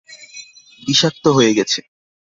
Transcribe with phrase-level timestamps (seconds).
[0.83, 1.79] বিষাক্ত হয়ে গেছে!